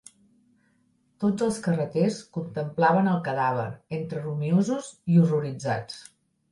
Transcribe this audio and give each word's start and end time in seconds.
Tots 1.23 1.45
els 1.49 1.59
carreters 1.67 2.17
contemplaven 2.39 3.13
el 3.15 3.23
cadàver, 3.31 3.69
entre 4.01 4.27
rumiosos 4.27 4.93
i 5.15 5.23
horroritzats. 5.25 6.07